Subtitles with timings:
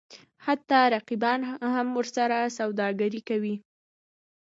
[0.45, 1.39] حتی رقیبان
[1.75, 3.55] هم ورسره سوداګري کوي.